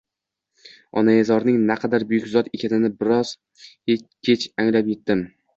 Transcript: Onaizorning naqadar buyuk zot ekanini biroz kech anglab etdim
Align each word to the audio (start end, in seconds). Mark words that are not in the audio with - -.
Onaizorning 1.01 1.59
naqadar 1.67 2.05
buyuk 2.13 2.27
zot 2.33 2.49
ekanini 2.59 2.91
biroz 3.03 3.35
kech 3.99 4.49
anglab 4.65 4.95
etdim 4.97 5.27